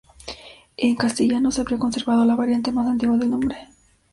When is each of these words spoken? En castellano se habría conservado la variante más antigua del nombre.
En 0.77 0.95
castellano 0.95 1.51
se 1.51 1.61
habría 1.61 1.77
conservado 1.77 2.25
la 2.25 2.35
variante 2.35 2.71
más 2.71 2.87
antigua 2.87 3.17
del 3.17 3.29
nombre. 3.29 3.67